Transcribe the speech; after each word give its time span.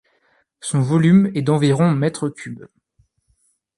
Son 0.61 0.81
volume 0.81 1.29
est 1.35 1.43
d'environ 1.43 1.91
mètres 1.91 2.27
cubes. 2.27 2.63